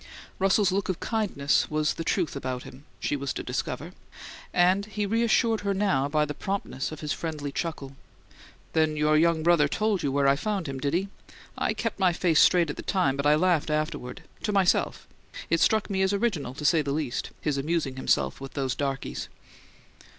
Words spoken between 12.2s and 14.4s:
straight at the time, but I laughed afterward